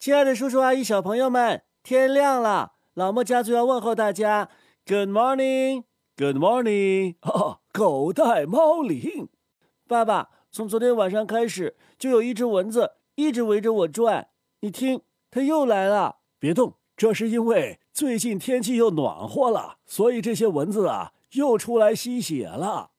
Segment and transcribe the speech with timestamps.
[0.00, 4.48] 亲爱的叔叔阿姨、小朋友们，天亮了，老莫家族要问候大家
[4.86, 7.16] ，Good morning，Good morning。
[7.20, 9.28] 哦，狗带猫铃，
[9.86, 14.28] 爸爸，从昨天晚上开始，就有一只蚊子一直围着我转，
[14.60, 16.20] 你听，它又来了。
[16.38, 22.92] 别动，这是因为最近天气又暖和了，所以这些蚊子啊又出来吸血了。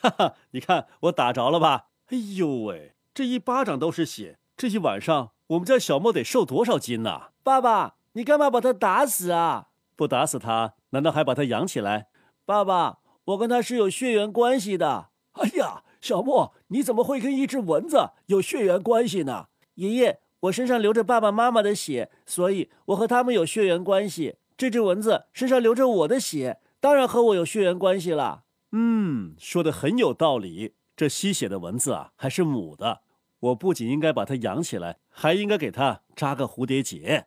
[0.00, 1.88] 哈哈，你看我打着了吧？
[2.06, 7.28] 哎呦喂，这一巴掌都是血，这一晚上我们家小莫得瘦多少斤呢？
[7.44, 9.68] 爸爸，你干嘛把他打死啊？
[9.94, 12.08] 不打死他，难道还把他养起来？
[12.44, 15.10] 爸爸，我跟他是有血缘关系的。
[15.34, 19.46] 哎呀，小莫，你怎么会跟一只蚊子有血缘关系呢？
[19.74, 24.36] 爷爷，我身上流着爸爸妈妈的血，所以我和他们有血缘关系。
[24.56, 28.42] 这只蚊子身上流着我的血，当然和我有血缘关系了。
[28.72, 30.74] 嗯，说的很有道理。
[30.96, 33.02] 这吸血的蚊子啊，还是母的。
[33.44, 37.26] 我不仅应该把它养起来，还应该给它扎个蝴蝶结。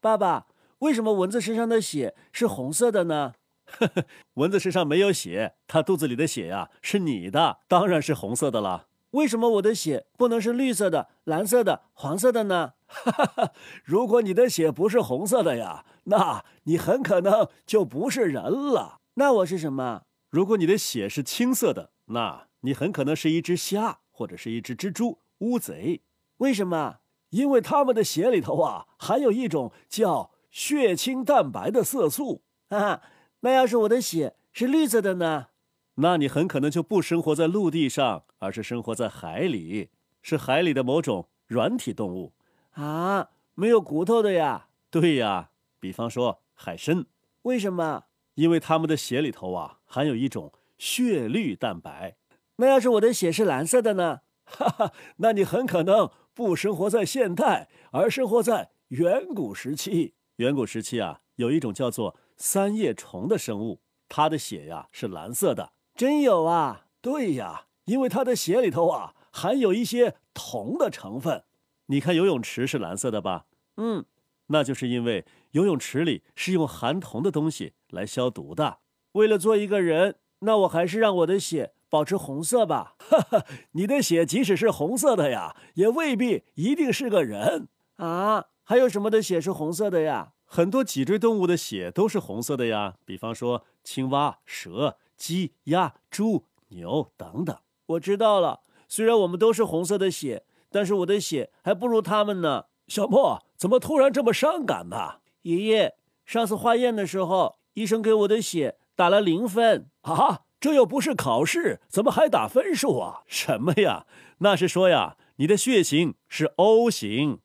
[0.00, 0.46] 爸爸，
[0.80, 3.34] 为什么蚊子身上的血是红色的呢？
[3.66, 8.88] 呵呵，蚊子身上没有血，它肚子里的血呀是你的，当然是红色的了。
[9.12, 12.72] 为什么我的血不能是绿色的、蓝色的、黄色的呢？
[12.86, 13.52] 哈哈，
[13.84, 18.98] 如果你的血不是红色的呀，那你很可能就不是人了。
[19.14, 20.02] 那我是什么？
[20.30, 26.02] 如果你的血是青色的，那你很可能是一只虾，或者是一只蜘蛛、乌贼。
[26.38, 26.98] 为什么？
[27.30, 32.42] 因为它们的血里头啊，含有一种叫血清蛋白的色素。
[32.68, 33.02] 哈哈，
[33.40, 35.48] 那要是我的血是绿色的呢？
[35.94, 39.90] 那你很可能就不生活在陆地上，而是生活在海里，
[40.22, 42.34] 是海里的某种软体动物
[42.72, 44.68] 啊，没有骨头的呀。
[44.90, 47.06] 对呀，比方说海参。
[47.42, 48.04] 为什么？
[48.38, 52.16] 因为它们的血里头啊，含有一种血绿蛋白。
[52.58, 54.20] 那要是我的血是蓝色的呢？
[54.46, 60.14] 哈哈，那你很可能不生活在现代，而生活在远古时期。
[60.36, 65.72] 远古时期啊，有一种叫做三叶虫的生物，它的血呀是蓝色的。
[65.96, 66.86] 真有啊！
[67.00, 71.42] 对呀，因为它的血里头啊含有一些铜的成分。
[71.86, 73.46] 你看游泳池是蓝色的吧？
[73.76, 74.04] 嗯，
[74.48, 78.80] 那就是因为游泳池里是用含铜的东西来消毒的。
[79.12, 82.96] 为了做一个人，那我还是让我的血保持红色吧。
[83.00, 88.46] 哈哈，你的血即使是红色的呀，也未必一定是个人啊。
[88.64, 90.32] 还有什么的血是红色的呀？
[90.44, 94.98] 很多脊椎动物的血都是红色的呀，比方说青蛙、蛇。
[95.18, 98.60] 鸡、鸭、猪、牛等等，我知道了。
[98.86, 102.66] 虽然我们都是红色的血，但是我的血还不如他们呢。
[102.88, 105.20] 小莫，怎么突然这么伤感呢？
[105.42, 105.94] 爷爷，
[106.24, 110.40] 上次化验的时候，医生给我的血打了零分啊！
[110.58, 113.22] 这又不是考试，怎么还打分数啊？
[113.28, 114.06] 什么呀？
[114.38, 117.38] 那是说呀，你的血型是 O 型。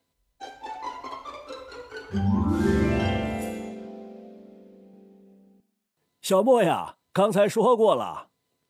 [6.22, 6.96] 小莫呀。
[7.12, 8.30] 刚才说过了，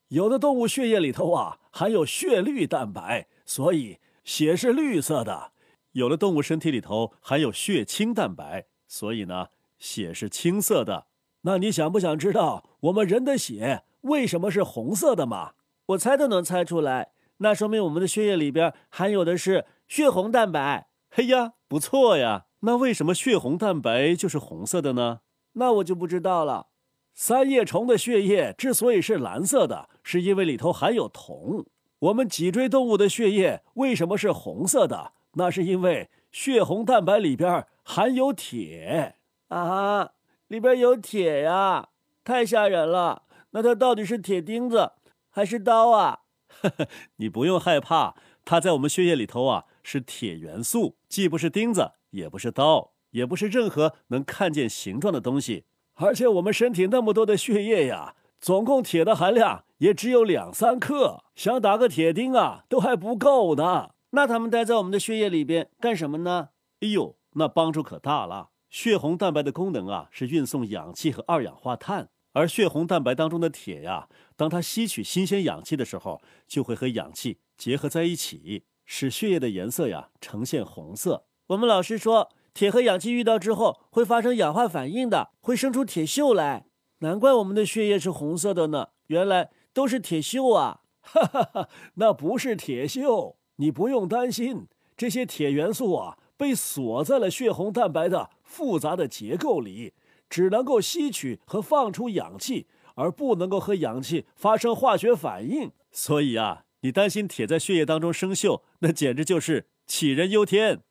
[0.10, 5.53] 有的动物血液里头啊含有血绿蛋白，所以血是绿色的；
[5.94, 9.48] 有的动物身体里头含有血清蛋白，所以呢
[9.80, 11.08] 血是青色的。
[11.42, 15.54] 那你想不想知道我们人的血为什么是红色的吗？
[15.88, 20.88] 我猜都能猜出来，那说明我们的血液里边含有的是血红蛋白。
[21.10, 22.46] 嘿呀，不错呀！
[22.62, 25.20] 那为什么血红蛋白就是红色的呢？
[25.54, 26.68] 那我就不知道了。
[27.14, 31.66] 三叶虫的血液之所以是蓝色的，是因为里头含有铜。
[32.00, 35.12] 我们脊椎动物的血液为什么是红色的？
[35.34, 39.16] 那是因为血红蛋白里边含有铁
[39.50, 40.12] 啊！
[40.48, 41.90] 里边有铁呀，
[42.24, 43.24] 太吓人了！
[43.52, 44.94] 那它到底是铁钉子
[45.30, 46.22] 还是刀啊？
[47.18, 55.66] 你不用害怕，它在我们血液里头啊是铁元素，既不是钉子，也不是刀，也不是任何能看见形状的东西。
[55.96, 63.92] 而且我们身体那么多的血液呀，总共铁的含量也只有两三克，想打个铁钉啊，都还不够呢。
[64.16, 66.50] 那它们待在我们的血液里边干什么呢？
[66.82, 68.50] 哎呦，那帮助可大了。
[68.70, 81.26] 血红蛋白的功能啊，是运送氧气和二氧化碳，而血红蛋白当中的铁呀，当它吸取新鲜氧气的时候，就会和氧气结合在一起，使血液的颜色呀呈现红色。
[81.48, 82.30] 我们老师说。
[82.56, 86.68] 铁和氧气遇到之后会发生氧化反应的，会生出铁锈来。
[87.00, 90.82] 难怪我们的血液是红色的呢，原来都是铁锈啊！
[91.02, 94.68] 哈哈哈，那不是铁锈，你不用担心，
[94.98, 99.94] 这些铁元素啊被锁在了血红蛋白的复杂的结构里，
[100.28, 102.66] 只能够吸取和放出氧气，
[102.96, 105.72] 而不能够和氧气发生化学反应。
[105.92, 110.82] 所以啊，你担心铁在血液当中生锈，那简直就是杞人忧天。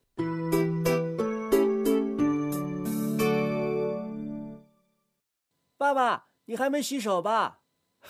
[5.77, 7.59] 爸爸，你还没洗手吧？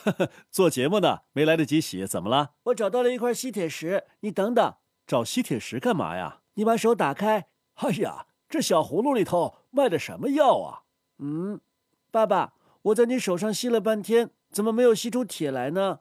[0.50, 2.52] 做节目呢，没来得及洗，怎么了？
[2.64, 4.74] 我找到了一块吸铁石，你等等。
[5.06, 6.42] 找吸铁石干嘛呀？
[6.56, 7.48] 你把手打开。
[7.76, 10.84] 哎呀，这小葫芦里头卖的什么药啊？
[11.20, 11.60] 嗯，
[12.12, 12.54] 爸爸，
[12.84, 16.00] 我在你手上吸了半天，怎么没有吸出铁来呢？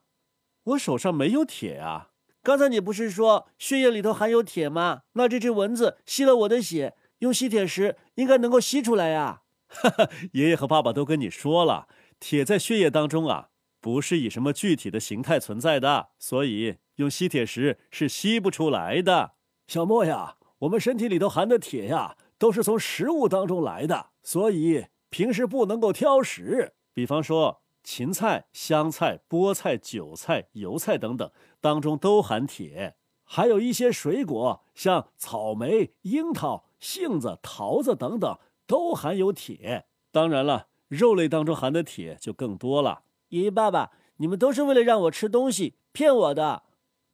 [0.64, 2.10] 我手上没有铁啊。
[2.42, 5.02] 刚才你不是说血液里头含有铁吗？
[5.12, 9.42] 那这只蚊子吸了我的血，用吸铁石应该能够吸出来呀。
[9.68, 11.88] 哈哈，爷爷和爸爸都跟你说了，
[12.20, 13.48] 铁在血液当中啊。
[13.82, 19.32] 不是以什么具体的形态存在的，所以用吸铁石是吸不出来的。
[19.66, 26.74] 小莫呀，我们身体里头含的铁呀，都是从食物当中来的，所以平时不能够挑食。
[26.94, 31.28] 比方说芹菜、香菜、菠菜、韭菜、油菜等等
[31.60, 32.94] 当中都含铁，
[33.24, 38.38] 还有一些水果，像草莓、樱桃、杏子、桃子等等
[38.68, 39.86] 都含有铁。
[40.12, 43.02] 当然了，肉类当中含的铁就更多了。
[43.32, 46.64] 爷爷、爸爸，你们都是为了让我吃东西骗我的，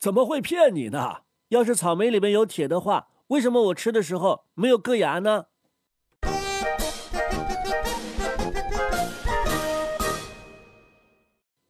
[0.01, 1.19] 怎么会骗你呢？
[1.51, 5.47] 要是草莓里面有铁的话，为什么我吃的时候没有硌牙呢？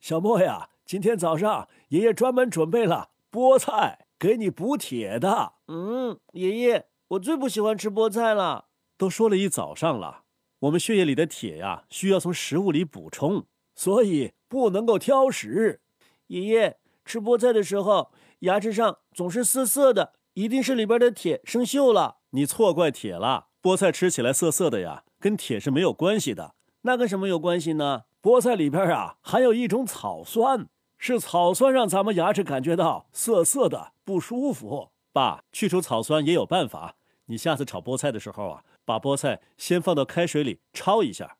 [0.00, 5.52] 小莫呀，今天早上爷爷专门准备了菠菜给你补铁的。
[5.66, 8.68] 嗯，爷爷，我最不喜欢吃菠菜了。
[8.96, 10.22] 都说了一早上了，
[10.60, 13.44] 我们血液里的铁呀，需要从食物里补充。
[13.74, 15.80] 所以不能够挑食。
[16.28, 18.10] 爷爷吃菠菜的时候，
[18.40, 22.16] 牙齿上总是涩涩的，一定是里边的铁生锈了。
[22.30, 26.54] 你错怪铁了，菠菜吃起来涩涩的呀，跟铁是没有关系的。
[26.82, 28.02] 那跟什么有关系呢？
[28.20, 30.66] 菠菜里边啊含有一种草酸，
[30.98, 34.90] 是草酸让咱们牙齿感觉到涩涩的不舒服。
[35.12, 36.96] 爸，去除草酸也有办法。
[37.26, 41.37] 你下次炒菠菜的时候啊，把菠菜先放到开水里焯一下。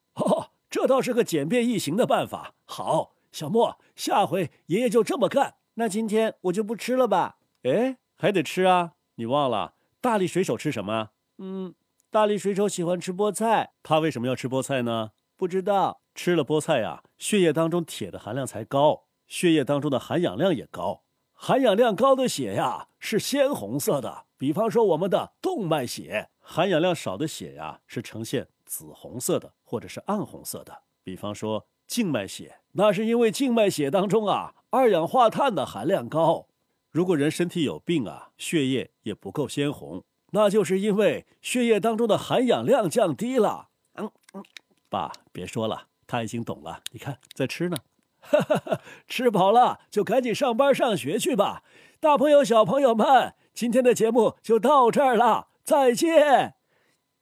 [0.69, 0.71] 哦。
[0.71, 2.55] 这倒是个简便易行的办法。
[2.65, 5.55] 好，小莫，下回爷爷就这么干。
[5.75, 7.39] 那今天我就不吃了吧？
[7.63, 8.93] 哎，还得吃啊！
[9.15, 11.11] 你忘了大力水手吃什么？
[11.39, 11.75] 嗯，
[12.11, 13.73] 大力水手喜欢吃菠菜。
[13.83, 15.13] 他为什么要吃菠菜呢？
[15.37, 16.03] 不知道。
[16.15, 21.05] 吃了菠菜呀，血液当中铁的含量才高，血液当中的含氧量也高。
[21.33, 26.31] 含氧量高的血呀是鲜红色的，比方说我们的动脉血。
[26.41, 28.49] 含氧量少的血呀是呈现。
[28.67, 36.47] 紫红色的或者是暗红色的，比方说静脉血，那是因为静脉血当中啊二氧化碳的含量高。
[36.91, 43.69] 如果人身体有病啊，血液也不够鲜红，那就是因为血液当中的含氧量降低了。
[43.97, 44.43] 嗯嗯，
[44.89, 46.83] 爸，别说了，他已经懂了。
[46.93, 47.77] 你看，在吃呢。
[49.07, 51.63] 吃饱了就赶紧上班上学去吧。
[52.01, 56.55] 大朋友小朋友们，今天的节目就到这儿了，再见，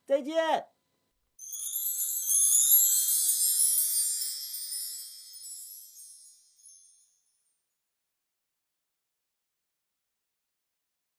[0.06, 0.75] 再见。